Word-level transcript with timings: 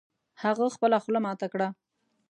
هغه 0.43 0.65
خپله 0.75 0.97
خوله 1.03 1.19
ماته 1.25 1.47
کړه 1.53 1.67